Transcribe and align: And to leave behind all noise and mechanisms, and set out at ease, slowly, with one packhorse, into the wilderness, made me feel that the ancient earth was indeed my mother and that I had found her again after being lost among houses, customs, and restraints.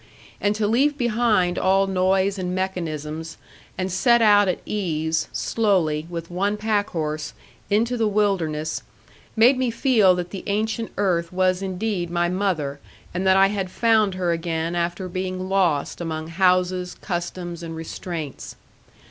And 0.41 0.55
to 0.55 0.65
leave 0.65 0.97
behind 0.97 1.59
all 1.59 1.85
noise 1.85 2.39
and 2.39 2.55
mechanisms, 2.55 3.37
and 3.77 3.91
set 3.91 4.19
out 4.19 4.47
at 4.47 4.57
ease, 4.65 5.27
slowly, 5.31 6.07
with 6.09 6.31
one 6.31 6.57
packhorse, 6.57 7.33
into 7.69 7.97
the 7.97 8.07
wilderness, 8.07 8.81
made 9.35 9.59
me 9.59 9.69
feel 9.69 10.15
that 10.15 10.31
the 10.31 10.43
ancient 10.47 10.91
earth 10.97 11.31
was 11.31 11.61
indeed 11.61 12.09
my 12.09 12.29
mother 12.29 12.79
and 13.13 13.27
that 13.27 13.37
I 13.37 13.49
had 13.49 13.69
found 13.69 14.15
her 14.15 14.31
again 14.31 14.73
after 14.75 15.07
being 15.07 15.47
lost 15.47 16.01
among 16.01 16.29
houses, 16.29 16.95
customs, 16.99 17.61
and 17.61 17.75
restraints. 17.75 18.55